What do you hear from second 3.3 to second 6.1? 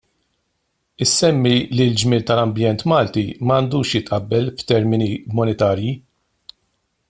m'għandux jitqabbel f'termini monetarji.